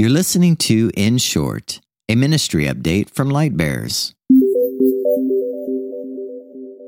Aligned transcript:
You're 0.00 0.10
listening 0.10 0.54
to 0.58 0.92
In 0.94 1.18
Short, 1.18 1.80
a 2.08 2.14
ministry 2.14 2.66
update 2.66 3.10
from 3.10 3.30
Lightbearers. 3.30 4.14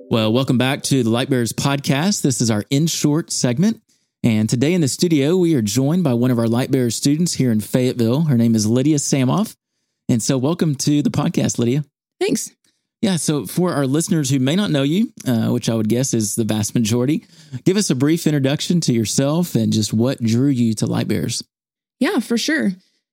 Well, 0.08 0.33
welcome 0.33 0.58
back 0.58 0.84
to 0.84 1.02
the 1.02 1.10
Lightbearers 1.10 1.52
podcast. 1.52 2.22
This 2.22 2.40
is 2.40 2.52
our 2.52 2.62
In 2.70 2.86
Short 2.86 3.32
segment. 3.32 3.82
And 4.22 4.48
today 4.48 4.74
in 4.74 4.80
the 4.80 4.86
studio, 4.86 5.36
we 5.36 5.56
are 5.56 5.60
joined 5.60 6.04
by 6.04 6.14
one 6.14 6.30
of 6.30 6.38
our 6.38 6.46
Lightbearers 6.46 6.92
students 6.92 7.34
here 7.34 7.50
in 7.50 7.58
Fayetteville. 7.58 8.26
Her 8.26 8.36
name 8.36 8.54
is 8.54 8.64
Lydia 8.64 8.98
Samoff. 8.98 9.56
And 10.08 10.22
so, 10.22 10.38
welcome 10.38 10.77
to 10.77 11.02
the 11.02 11.11
podcast, 11.11 11.58
Lydia. 11.58 11.84
Thanks. 12.20 12.52
Yeah. 13.02 13.16
So, 13.16 13.45
for 13.45 13.72
our 13.72 13.88
listeners 13.88 14.30
who 14.30 14.38
may 14.38 14.54
not 14.54 14.70
know 14.70 14.84
you, 14.84 15.12
uh, 15.27 15.48
which 15.48 15.68
I 15.68 15.74
would 15.74 15.88
guess 15.88 16.14
is 16.14 16.36
the 16.36 16.45
vast 16.45 16.77
majority, 16.77 17.27
give 17.64 17.77
us 17.77 17.90
a 17.90 17.96
brief 17.96 18.29
introduction 18.29 18.80
to 18.82 18.92
yourself 18.92 19.56
and 19.56 19.72
just 19.72 19.92
what 19.92 20.22
drew 20.22 20.50
you 20.50 20.74
to 20.74 20.86
Lightbearers. 20.86 21.42
Yeah, 21.98 22.20
for 22.20 22.38
sure. 22.38 22.70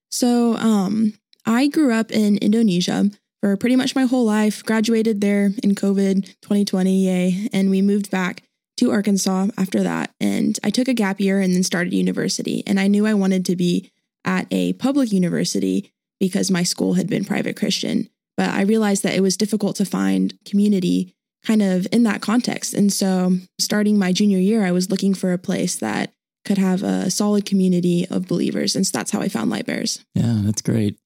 So, 0.09 0.55
um, 0.55 1.13
I 1.45 1.67
grew 1.67 1.93
up 1.93 2.11
in 2.11 2.37
Indonesia 2.37 3.09
for 3.41 3.55
pretty 3.55 3.75
much 3.75 3.95
my 3.95 4.03
whole 4.03 4.25
life, 4.25 4.63
graduated 4.65 5.21
there 5.21 5.51
in 5.63 5.75
COVID 5.75 6.25
2020, 6.41 7.05
yay. 7.05 7.49
And 7.53 7.69
we 7.69 7.81
moved 7.81 8.11
back 8.11 8.43
to 8.77 8.91
Arkansas 8.91 9.47
after 9.57 9.81
that. 9.83 10.13
And 10.19 10.59
I 10.63 10.69
took 10.69 10.87
a 10.87 10.93
gap 10.93 11.19
year 11.19 11.39
and 11.39 11.53
then 11.53 11.63
started 11.63 11.93
university. 11.93 12.63
And 12.67 12.79
I 12.79 12.87
knew 12.87 13.05
I 13.05 13.13
wanted 13.13 13.45
to 13.45 13.55
be 13.55 13.91
at 14.25 14.47
a 14.51 14.73
public 14.73 15.11
university 15.11 15.93
because 16.19 16.51
my 16.51 16.63
school 16.63 16.95
had 16.95 17.07
been 17.07 17.25
private 17.25 17.55
Christian. 17.55 18.09
But 18.35 18.49
I 18.49 18.61
realized 18.61 19.03
that 19.03 19.15
it 19.15 19.21
was 19.21 19.37
difficult 19.37 19.75
to 19.77 19.85
find 19.85 20.37
community 20.45 21.15
kind 21.45 21.61
of 21.61 21.87
in 21.91 22.03
that 22.03 22.21
context. 22.21 22.73
And 22.73 22.91
so, 22.91 23.37
starting 23.57 23.97
my 23.97 24.11
junior 24.11 24.37
year, 24.37 24.65
I 24.65 24.71
was 24.71 24.91
looking 24.91 25.13
for 25.13 25.33
a 25.33 25.37
place 25.37 25.75
that 25.77 26.11
could 26.47 26.57
have 26.57 26.81
a 26.81 27.11
solid 27.11 27.45
community 27.45 28.07
of 28.09 28.27
believers. 28.27 28.75
And 28.75 28.87
so 28.87 28.97
that's 28.97 29.11
how 29.11 29.19
I 29.19 29.27
found 29.27 29.51
Lightbearers. 29.51 30.03
Yeah, 30.15 30.41
that's 30.43 30.61
great. 30.61 30.97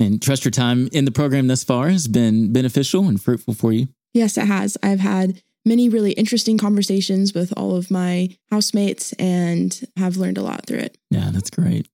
And 0.00 0.22
trust 0.22 0.44
your 0.44 0.52
time 0.52 0.88
in 0.92 1.04
the 1.04 1.10
program 1.10 1.48
thus 1.48 1.64
far 1.64 1.90
has 1.90 2.08
been 2.08 2.52
beneficial 2.52 3.06
and 3.08 3.20
fruitful 3.20 3.54
for 3.54 3.72
you. 3.72 3.88
Yes, 4.12 4.38
it 4.38 4.46
has. 4.46 4.78
I've 4.82 5.00
had 5.00 5.42
many 5.64 5.88
really 5.88 6.12
interesting 6.12 6.58
conversations 6.58 7.34
with 7.34 7.52
all 7.56 7.76
of 7.76 7.90
my 7.90 8.30
housemates 8.50 9.12
and 9.14 9.86
have 9.96 10.16
learned 10.16 10.38
a 10.38 10.42
lot 10.42 10.66
through 10.66 10.78
it. 10.78 10.98
Yeah, 11.10 11.30
that's 11.32 11.50
great. 11.50 11.88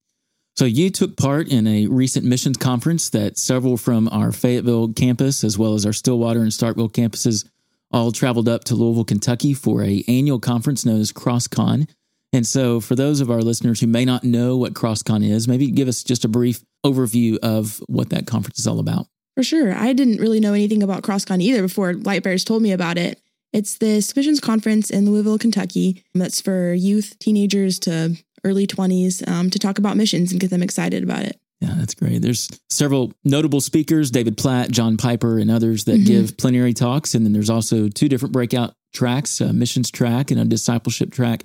So, 0.56 0.66
you 0.66 0.90
took 0.90 1.16
part 1.16 1.48
in 1.48 1.66
a 1.66 1.86
recent 1.86 2.26
missions 2.26 2.58
conference 2.58 3.08
that 3.10 3.38
several 3.38 3.78
from 3.78 4.08
our 4.08 4.30
Fayetteville 4.30 4.92
campus, 4.92 5.42
as 5.42 5.56
well 5.56 5.72
as 5.72 5.86
our 5.86 5.92
Stillwater 5.92 6.40
and 6.40 6.50
Starkville 6.50 6.92
campuses, 6.92 7.48
all 7.92 8.12
traveled 8.12 8.48
up 8.48 8.64
to 8.64 8.74
Louisville, 8.74 9.04
Kentucky 9.04 9.54
for 9.54 9.82
a 9.82 10.04
annual 10.06 10.38
conference 10.38 10.84
known 10.84 11.00
as 11.00 11.12
CrossCon. 11.12 11.88
And 12.32 12.46
so, 12.46 12.80
for 12.80 12.94
those 12.94 13.20
of 13.20 13.30
our 13.30 13.42
listeners 13.42 13.80
who 13.80 13.86
may 13.86 14.04
not 14.04 14.22
know 14.22 14.56
what 14.56 14.72
CrossCon 14.72 15.28
is, 15.28 15.48
maybe 15.48 15.70
give 15.70 15.88
us 15.88 16.04
just 16.04 16.24
a 16.24 16.28
brief 16.28 16.62
overview 16.86 17.38
of 17.42 17.82
what 17.88 18.10
that 18.10 18.26
conference 18.26 18.58
is 18.58 18.66
all 18.66 18.78
about. 18.78 19.06
For 19.36 19.42
sure. 19.42 19.74
I 19.74 19.92
didn't 19.92 20.20
really 20.20 20.40
know 20.40 20.52
anything 20.52 20.82
about 20.82 21.02
CrossCon 21.02 21.40
either 21.40 21.62
before 21.62 21.94
Lightbearers 21.94 22.44
told 22.44 22.62
me 22.62 22.72
about 22.72 22.98
it. 22.98 23.20
It's 23.52 23.78
this 23.78 24.14
missions 24.14 24.40
conference 24.40 24.90
in 24.90 25.06
Louisville, 25.06 25.38
Kentucky 25.38 26.04
that's 26.14 26.40
for 26.40 26.72
youth, 26.72 27.18
teenagers 27.18 27.78
to 27.80 28.16
early 28.44 28.66
20s 28.66 29.26
um, 29.28 29.50
to 29.50 29.58
talk 29.58 29.78
about 29.78 29.96
missions 29.96 30.30
and 30.30 30.40
get 30.40 30.50
them 30.50 30.62
excited 30.62 31.02
about 31.02 31.24
it. 31.24 31.38
Yeah, 31.60 31.74
that's 31.76 31.94
great. 31.94 32.22
There's 32.22 32.48
several 32.70 33.12
notable 33.24 33.60
speakers, 33.60 34.10
David 34.10 34.38
Platt, 34.38 34.70
John 34.70 34.96
Piper, 34.96 35.38
and 35.38 35.50
others 35.50 35.84
that 35.84 35.96
mm-hmm. 35.96 36.06
give 36.06 36.36
plenary 36.38 36.72
talks. 36.72 37.14
And 37.14 37.26
then 37.26 37.32
there's 37.32 37.50
also 37.50 37.88
two 37.88 38.08
different 38.08 38.32
breakout 38.32 38.72
tracks, 38.94 39.40
a 39.40 39.52
missions 39.52 39.90
track 39.90 40.30
and 40.30 40.40
a 40.40 40.44
discipleship 40.44 41.12
track, 41.12 41.44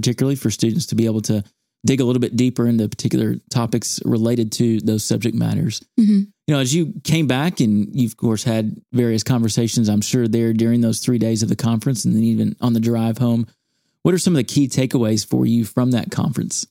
particularly 0.00 0.36
for 0.36 0.50
students 0.50 0.86
to 0.86 0.94
be 0.94 1.04
able 1.04 1.20
to 1.20 1.44
dig 1.84 2.00
a 2.00 2.04
little 2.04 2.20
bit 2.20 2.36
deeper 2.36 2.66
into 2.66 2.88
particular 2.88 3.36
topics 3.50 4.00
related 4.04 4.52
to 4.52 4.80
those 4.80 5.04
subject 5.04 5.34
matters. 5.34 5.84
Mm-hmm. 5.98 6.20
You 6.46 6.54
know, 6.54 6.58
as 6.58 6.74
you 6.74 6.94
came 7.04 7.26
back 7.26 7.60
and 7.60 7.88
you've, 7.94 8.12
of 8.12 8.16
course, 8.16 8.42
had 8.42 8.80
various 8.92 9.22
conversations, 9.22 9.88
I'm 9.88 10.00
sure, 10.00 10.26
there 10.26 10.52
during 10.52 10.80
those 10.80 11.00
three 11.00 11.18
days 11.18 11.42
of 11.42 11.48
the 11.48 11.56
conference 11.56 12.04
and 12.04 12.14
then 12.14 12.22
even 12.22 12.56
on 12.60 12.72
the 12.72 12.80
drive 12.80 13.18
home, 13.18 13.46
what 14.02 14.14
are 14.14 14.18
some 14.18 14.34
of 14.34 14.38
the 14.38 14.44
key 14.44 14.68
takeaways 14.68 15.26
for 15.26 15.46
you 15.46 15.64
from 15.64 15.92
that 15.92 16.10
conference? 16.10 16.66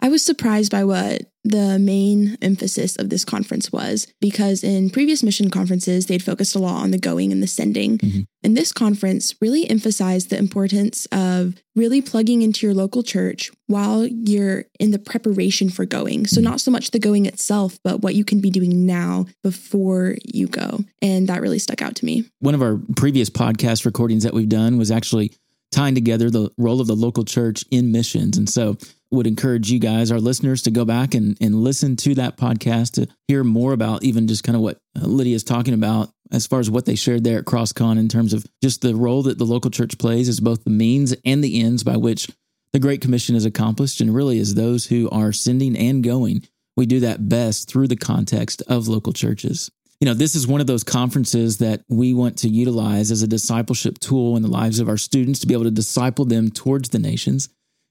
I 0.00 0.08
was 0.08 0.24
surprised 0.24 0.70
by 0.70 0.84
what 0.84 1.22
the 1.42 1.78
main 1.78 2.36
emphasis 2.42 2.96
of 2.96 3.08
this 3.08 3.24
conference 3.24 3.70
was 3.70 4.06
because 4.20 4.64
in 4.64 4.90
previous 4.90 5.22
mission 5.22 5.48
conferences, 5.48 6.06
they'd 6.06 6.22
focused 6.22 6.56
a 6.56 6.58
lot 6.58 6.82
on 6.82 6.90
the 6.90 6.98
going 6.98 7.32
and 7.32 7.42
the 7.42 7.46
sending. 7.46 7.98
Mm-hmm. 7.98 8.20
And 8.42 8.56
this 8.56 8.72
conference 8.72 9.34
really 9.40 9.68
emphasized 9.70 10.30
the 10.30 10.38
importance 10.38 11.06
of 11.12 11.54
really 11.74 12.02
plugging 12.02 12.42
into 12.42 12.66
your 12.66 12.74
local 12.74 13.02
church 13.02 13.50
while 13.68 14.06
you're 14.06 14.64
in 14.78 14.90
the 14.90 14.98
preparation 14.98 15.70
for 15.70 15.84
going. 15.84 16.26
So, 16.26 16.36
mm-hmm. 16.36 16.50
not 16.50 16.60
so 16.60 16.70
much 16.70 16.90
the 16.90 16.98
going 16.98 17.26
itself, 17.26 17.78
but 17.82 18.00
what 18.00 18.14
you 18.14 18.24
can 18.24 18.40
be 18.40 18.50
doing 18.50 18.86
now 18.86 19.26
before 19.42 20.16
you 20.24 20.46
go. 20.48 20.84
And 21.00 21.28
that 21.28 21.40
really 21.40 21.58
stuck 21.58 21.80
out 21.80 21.96
to 21.96 22.04
me. 22.04 22.24
One 22.40 22.54
of 22.54 22.62
our 22.62 22.78
previous 22.96 23.30
podcast 23.30 23.84
recordings 23.84 24.24
that 24.24 24.34
we've 24.34 24.48
done 24.48 24.78
was 24.78 24.90
actually 24.90 25.32
tying 25.72 25.94
together 25.94 26.30
the 26.30 26.50
role 26.58 26.80
of 26.80 26.86
the 26.86 26.96
local 26.96 27.24
church 27.24 27.64
in 27.70 27.92
missions. 27.92 28.36
And 28.36 28.48
so 28.48 28.76
would 29.10 29.26
encourage 29.26 29.70
you 29.70 29.78
guys, 29.78 30.10
our 30.10 30.20
listeners, 30.20 30.62
to 30.62 30.70
go 30.70 30.84
back 30.84 31.14
and, 31.14 31.36
and 31.40 31.54
listen 31.54 31.96
to 31.96 32.14
that 32.16 32.36
podcast 32.36 32.92
to 32.92 33.06
hear 33.28 33.44
more 33.44 33.72
about 33.72 34.02
even 34.02 34.26
just 34.26 34.42
kind 34.42 34.56
of 34.56 34.62
what 34.62 34.78
uh, 34.96 35.06
Lydia 35.06 35.34
is 35.34 35.44
talking 35.44 35.74
about 35.74 36.10
as 36.32 36.46
far 36.46 36.58
as 36.58 36.70
what 36.70 36.86
they 36.86 36.96
shared 36.96 37.22
there 37.22 37.38
at 37.38 37.44
CrossCon 37.44 37.98
in 37.98 38.08
terms 38.08 38.32
of 38.32 38.44
just 38.62 38.82
the 38.82 38.96
role 38.96 39.22
that 39.22 39.38
the 39.38 39.44
local 39.44 39.70
church 39.70 39.96
plays 39.98 40.28
as 40.28 40.40
both 40.40 40.64
the 40.64 40.70
means 40.70 41.14
and 41.24 41.42
the 41.42 41.60
ends 41.60 41.84
by 41.84 41.96
which 41.96 42.28
the 42.72 42.80
Great 42.80 43.00
Commission 43.00 43.36
is 43.36 43.46
accomplished, 43.46 44.00
and 44.00 44.14
really 44.14 44.38
as 44.38 44.54
those 44.54 44.86
who 44.86 45.08
are 45.10 45.32
sending 45.32 45.76
and 45.76 46.02
going. 46.02 46.46
We 46.76 46.84
do 46.84 47.00
that 47.00 47.26
best 47.26 47.70
through 47.70 47.88
the 47.88 47.96
context 47.96 48.62
of 48.68 48.86
local 48.86 49.14
churches. 49.14 49.70
You 49.98 50.04
know, 50.04 50.12
this 50.12 50.34
is 50.34 50.46
one 50.46 50.60
of 50.60 50.66
those 50.66 50.84
conferences 50.84 51.56
that 51.58 51.82
we 51.88 52.12
want 52.12 52.36
to 52.38 52.50
utilize 52.50 53.10
as 53.10 53.22
a 53.22 53.26
discipleship 53.26 53.98
tool 53.98 54.36
in 54.36 54.42
the 54.42 54.50
lives 54.50 54.78
of 54.78 54.90
our 54.90 54.98
students 54.98 55.40
to 55.40 55.46
be 55.46 55.54
able 55.54 55.64
to 55.64 55.70
disciple 55.70 56.26
them 56.26 56.50
towards 56.50 56.90
the 56.90 56.98
nations 56.98 57.48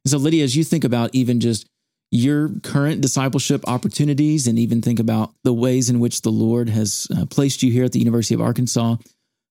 so, 0.07 0.17
Lydia, 0.17 0.43
as 0.43 0.55
you 0.55 0.63
think 0.63 0.83
about 0.83 1.09
even 1.13 1.39
just 1.39 1.67
your 2.11 2.49
current 2.63 3.01
discipleship 3.01 3.67
opportunities 3.67 4.47
and 4.47 4.59
even 4.59 4.81
think 4.81 4.99
about 4.99 5.33
the 5.43 5.53
ways 5.53 5.89
in 5.89 5.99
which 5.99 6.21
the 6.21 6.31
Lord 6.31 6.69
has 6.69 7.07
uh, 7.15 7.25
placed 7.25 7.63
you 7.63 7.71
here 7.71 7.85
at 7.85 7.91
the 7.91 7.99
University 7.99 8.35
of 8.35 8.41
Arkansas, 8.41 8.97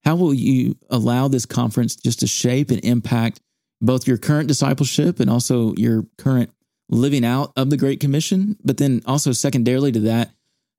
how 0.04 0.16
will 0.16 0.34
you 0.34 0.76
allow 0.90 1.28
this 1.28 1.46
conference 1.46 1.96
just 1.96 2.20
to 2.20 2.26
shape 2.26 2.70
and 2.70 2.84
impact 2.84 3.40
both 3.80 4.06
your 4.06 4.16
current 4.16 4.48
discipleship 4.48 5.20
and 5.20 5.28
also 5.28 5.74
your 5.76 6.06
current 6.18 6.50
living 6.88 7.24
out 7.24 7.52
of 7.56 7.70
the 7.70 7.76
Great 7.76 8.00
Commission? 8.00 8.56
But 8.64 8.76
then 8.76 9.02
also, 9.06 9.32
secondarily 9.32 9.92
to 9.92 10.00
that, 10.00 10.30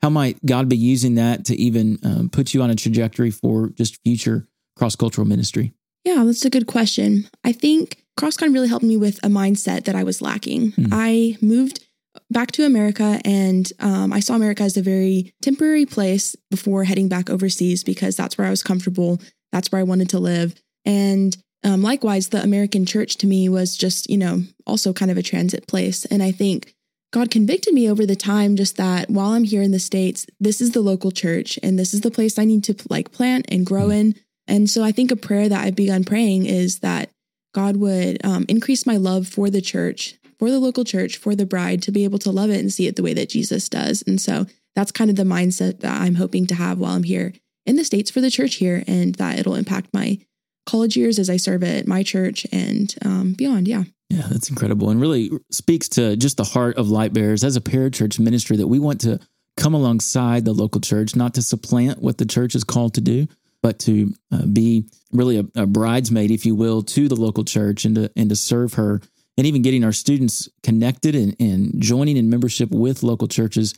how 0.01 0.09
might 0.09 0.43
God 0.45 0.69
be 0.69 0.77
using 0.77 1.15
that 1.15 1.45
to 1.45 1.55
even 1.55 1.99
um, 2.03 2.29
put 2.29 2.53
you 2.53 2.61
on 2.61 2.69
a 2.69 2.75
trajectory 2.75 3.31
for 3.31 3.69
just 3.69 4.01
future 4.03 4.47
cross 4.75 4.95
cultural 4.95 5.27
ministry? 5.27 5.73
Yeah, 6.03 6.23
that's 6.23 6.45
a 6.45 6.49
good 6.49 6.67
question. 6.67 7.27
I 7.43 7.51
think 7.51 8.04
CrossCon 8.19 8.53
really 8.53 8.67
helped 8.67 8.85
me 8.85 8.97
with 8.97 9.17
a 9.23 9.27
mindset 9.27 9.85
that 9.85 9.95
I 9.95 10.03
was 10.03 10.21
lacking. 10.21 10.71
Mm. 10.73 10.89
I 10.91 11.37
moved 11.41 11.85
back 12.29 12.51
to 12.53 12.65
America 12.65 13.19
and 13.25 13.71
um, 13.79 14.13
I 14.13 14.19
saw 14.19 14.35
America 14.35 14.63
as 14.63 14.77
a 14.77 14.81
very 14.81 15.33
temporary 15.41 15.85
place 15.85 16.35
before 16.49 16.83
heading 16.85 17.09
back 17.09 17.29
overseas 17.29 17.83
because 17.83 18.15
that's 18.15 18.37
where 18.37 18.47
I 18.47 18.49
was 18.49 18.63
comfortable. 18.63 19.19
That's 19.51 19.71
where 19.71 19.79
I 19.79 19.83
wanted 19.83 20.09
to 20.09 20.19
live. 20.19 20.55
And 20.85 21.35
um, 21.63 21.81
likewise, 21.81 22.29
the 22.29 22.43
American 22.43 22.85
church 22.85 23.17
to 23.17 23.27
me 23.27 23.49
was 23.49 23.75
just, 23.75 24.09
you 24.09 24.17
know, 24.17 24.43
also 24.65 24.93
kind 24.93 25.11
of 25.11 25.17
a 25.17 25.23
transit 25.23 25.67
place. 25.67 26.05
And 26.05 26.21
I 26.21 26.31
think 26.31 26.75
God 27.11 27.31
convicted 27.31 27.73
me 27.73 27.89
over 27.89 28.05
the 28.05 28.15
time 28.15 28.55
just 28.55 28.77
that 28.77 29.09
while 29.09 29.31
I'm 29.31 29.45
here 29.45 29.61
in 29.61 29.71
the 29.71 29.79
States, 29.79 30.25
this 30.39 30.61
is 30.61 30.71
the 30.71 30.81
local 30.81 31.11
church 31.11 31.57
and 31.63 31.79
this 31.79 31.93
is 31.93 32.01
the 32.01 32.11
place 32.11 32.37
I 32.37 32.45
need 32.45 32.63
to 32.65 32.75
like 32.89 33.11
plant 33.11 33.45
and 33.49 33.65
grow 33.65 33.87
mm. 33.87 33.99
in. 33.99 34.15
And 34.47 34.69
so 34.69 34.83
I 34.83 34.91
think 34.91 35.11
a 35.11 35.15
prayer 35.15 35.49
that 35.49 35.65
I've 35.65 35.75
begun 35.75 36.03
praying 36.03 36.45
is 36.45 36.79
that 36.79 37.09
God 37.55 37.77
would 37.77 38.23
um, 38.25 38.45
increase 38.49 38.85
my 38.85 38.97
love 38.97 39.29
for 39.29 39.49
the 39.49 39.61
church, 39.61 40.15
for 40.37 40.51
the 40.51 40.59
local 40.59 40.83
church, 40.83 41.15
for 41.15 41.35
the 41.35 41.45
bride 41.45 41.81
to 41.83 41.91
be 41.91 42.03
able 42.03 42.19
to 42.19 42.29
love 42.29 42.49
it 42.49 42.59
and 42.59 42.71
see 42.71 42.85
it 42.85 42.97
the 42.97 43.01
way 43.01 43.13
that 43.13 43.29
Jesus 43.29 43.69
does. 43.69 44.03
And 44.05 44.19
so 44.19 44.45
that's 44.75 44.91
kind 44.91 45.09
of 45.09 45.15
the 45.15 45.23
mindset 45.23 45.79
that 45.79 46.01
I'm 46.01 46.15
hoping 46.15 46.47
to 46.47 46.55
have 46.55 46.79
while 46.79 46.95
I'm 46.95 47.03
here 47.03 47.31
in 47.65 47.77
the 47.77 47.85
States 47.85 48.11
for 48.11 48.19
the 48.19 48.29
church 48.29 48.55
here, 48.55 48.83
and 48.87 49.15
that 49.15 49.39
it'll 49.39 49.55
impact 49.55 49.93
my 49.93 50.19
college 50.65 50.97
years 50.97 51.17
as 51.17 51.29
I 51.29 51.37
serve 51.37 51.63
at 51.63 51.87
my 51.87 52.03
church 52.03 52.45
and 52.51 52.93
um, 53.05 53.33
beyond. 53.37 53.69
Yeah. 53.69 53.85
Yeah, 54.09 54.27
that's 54.29 54.49
incredible 54.49 54.89
and 54.89 55.01
really 55.01 55.31
speaks 55.49 55.89
to 55.89 56.15
just 56.17 56.37
the 56.37 56.43
heart 56.43 56.75
of 56.75 56.89
Light 56.89 57.13
Lightbearers 57.13 57.43
as 57.43 57.55
a 57.55 57.61
parachurch 57.61 58.19
ministry 58.19 58.57
that 58.57 58.67
we 58.67 58.79
want 58.79 59.01
to 59.01 59.19
come 59.57 59.73
alongside 59.73 60.43
the 60.43 60.53
local 60.53 60.81
church, 60.81 61.15
not 61.15 61.33
to 61.35 61.41
supplant 61.41 62.01
what 62.01 62.17
the 62.17 62.25
church 62.25 62.53
is 62.53 62.63
called 62.63 62.93
to 62.95 63.01
do, 63.01 63.27
but 63.65 63.79
to 63.79 64.13
uh, 64.31 64.45
be 64.45 64.87
really 65.11 65.39
a, 65.39 65.45
a, 65.55 65.65
bridesmaid, 65.65 66.29
if 66.29 66.45
you 66.45 66.53
will, 66.53 66.83
to 66.83 67.07
the 67.07 67.15
local 67.15 67.43
church 67.43 67.83
and 67.83 67.95
to, 67.95 68.11
and 68.15 68.29
to 68.29 68.35
serve 68.35 68.75
her, 68.75 69.01
and 69.39 69.47
even 69.47 69.63
getting 69.63 69.83
our 69.83 69.91
students 69.91 70.47
connected 70.61 71.15
and, 71.15 71.35
and 71.39 71.81
joining 71.81 72.15
in 72.15 72.29
membership 72.29 72.69
with 72.69 73.01
local 73.01 73.27
churches 73.27 73.73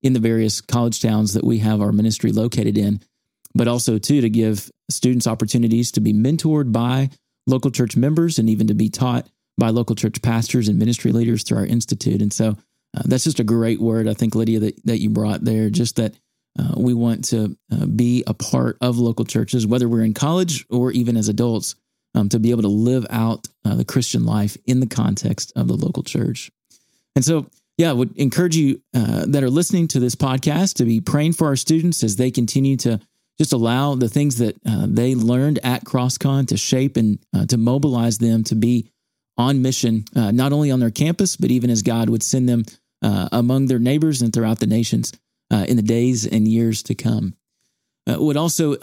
in 0.00 0.12
the 0.12 0.20
various 0.20 0.60
college 0.60 1.02
towns 1.02 1.34
that 1.34 1.42
we 1.42 1.58
have 1.58 1.80
our 1.80 1.90
ministry 1.90 2.30
located 2.30 2.78
in, 2.78 3.00
but 3.52 3.66
also 3.66 3.98
too 3.98 4.20
to 4.20 4.30
give 4.30 4.70
students 4.88 5.26
opportunities 5.26 5.90
to 5.90 6.00
be 6.00 6.12
mentored 6.12 6.70
by 6.70 7.10
local 7.48 7.72
church 7.72 7.96
members 7.96 8.38
and 8.38 8.48
even 8.48 8.68
to 8.68 8.74
be 8.74 8.88
taught 8.88 9.26
by 9.58 9.70
local 9.70 9.96
church 9.96 10.22
pastors 10.22 10.68
and 10.68 10.78
ministry 10.78 11.10
leaders 11.10 11.42
through 11.42 11.58
our 11.58 11.66
institute. 11.66 12.22
And 12.22 12.32
so 12.32 12.50
uh, 12.96 13.02
that's 13.06 13.24
just 13.24 13.40
a 13.40 13.44
great 13.44 13.80
word, 13.80 14.06
I 14.06 14.14
think, 14.14 14.36
Lydia, 14.36 14.60
that, 14.60 14.86
that 14.86 15.00
you 15.00 15.10
brought 15.10 15.44
there. 15.44 15.68
Just 15.68 15.96
that 15.96 16.14
uh, 16.58 16.74
we 16.76 16.92
want 16.94 17.24
to 17.24 17.56
uh, 17.70 17.86
be 17.86 18.24
a 18.26 18.34
part 18.34 18.76
of 18.80 18.98
local 18.98 19.24
churches, 19.24 19.66
whether 19.66 19.88
we're 19.88 20.04
in 20.04 20.14
college 20.14 20.66
or 20.68 20.90
even 20.92 21.16
as 21.16 21.28
adults, 21.28 21.74
um, 22.14 22.28
to 22.28 22.38
be 22.38 22.50
able 22.50 22.62
to 22.62 22.68
live 22.68 23.06
out 23.08 23.48
uh, 23.64 23.74
the 23.74 23.84
Christian 23.84 24.24
life 24.24 24.56
in 24.66 24.80
the 24.80 24.86
context 24.86 25.52
of 25.56 25.68
the 25.68 25.74
local 25.74 26.02
church. 26.02 26.50
And 27.16 27.24
so, 27.24 27.46
yeah, 27.78 27.90
I 27.90 27.94
would 27.94 28.16
encourage 28.18 28.56
you 28.56 28.82
uh, 28.94 29.24
that 29.28 29.42
are 29.42 29.50
listening 29.50 29.88
to 29.88 30.00
this 30.00 30.14
podcast 30.14 30.74
to 30.74 30.84
be 30.84 31.00
praying 31.00 31.32
for 31.32 31.46
our 31.46 31.56
students 31.56 32.04
as 32.04 32.16
they 32.16 32.30
continue 32.30 32.76
to 32.78 33.00
just 33.38 33.54
allow 33.54 33.94
the 33.94 34.10
things 34.10 34.36
that 34.38 34.56
uh, 34.66 34.86
they 34.86 35.14
learned 35.14 35.58
at 35.64 35.84
CrossCon 35.84 36.48
to 36.48 36.58
shape 36.58 36.98
and 36.98 37.18
uh, 37.34 37.46
to 37.46 37.56
mobilize 37.56 38.18
them 38.18 38.44
to 38.44 38.54
be 38.54 38.90
on 39.38 39.62
mission, 39.62 40.04
not 40.14 40.52
only 40.52 40.70
on 40.70 40.78
their 40.78 40.90
campus, 40.90 41.36
but 41.36 41.50
even 41.50 41.70
as 41.70 41.82
God 41.82 42.10
would 42.10 42.22
send 42.22 42.46
them 42.46 42.64
among 43.00 43.66
their 43.66 43.78
neighbors 43.78 44.20
and 44.20 44.30
throughout 44.30 44.60
the 44.60 44.66
nations 44.66 45.10
uh, 45.52 45.64
in 45.68 45.76
the 45.76 45.82
days 45.82 46.26
and 46.26 46.48
years 46.48 46.82
to 46.84 46.94
come. 46.94 47.34
Uh, 48.10 48.16
would 48.18 48.36
also 48.36 48.74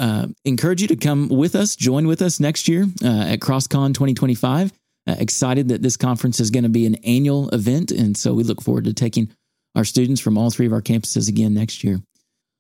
encourage 0.46 0.82
you 0.82 0.88
to 0.88 0.96
come 0.96 1.28
with 1.28 1.54
us, 1.54 1.76
join 1.76 2.08
with 2.08 2.22
us 2.22 2.40
next 2.40 2.70
year 2.70 2.84
at 3.04 3.40
CrossCon 3.40 3.94
2025. 3.94 4.72
excited 5.08 5.68
that 5.70 5.82
this 5.82 5.98
conference 5.98 6.40
is 6.40 6.52
going 6.52 6.64
to 6.64 6.70
be 6.70 6.86
an 6.86 6.96
annual 7.04 7.50
event. 7.50 7.92
And 7.92 8.16
so 8.16 8.34
we 8.34 8.44
look 8.44 8.62
forward 8.62 8.86
to 8.86 8.94
taking 8.94 9.30
our 9.76 9.84
students 9.84 10.22
from 10.22 10.38
all 10.38 10.52
three 10.52 10.68
of 10.68 10.74
our 10.74 10.82
campuses 10.82 11.28
again 11.28 11.54
next 11.54 11.84
year. 11.84 12.00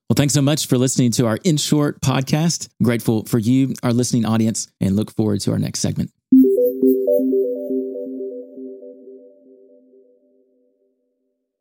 Well, 0.09 0.15
thanks 0.15 0.33
so 0.33 0.41
much 0.41 0.67
for 0.67 0.77
listening 0.77 1.11
to 1.11 1.27
our 1.27 1.37
In 1.43 1.57
Short 1.57 2.01
podcast. 2.01 2.67
Grateful 2.81 3.25
for 3.25 3.37
you, 3.37 3.75
our 3.83 3.93
listening 3.93 4.25
audience, 4.25 4.67
and 4.81 4.95
look 4.95 5.11
forward 5.15 5.41
to 5.41 5.51
our 5.51 5.59
next 5.59 5.81
segment. 5.81 6.11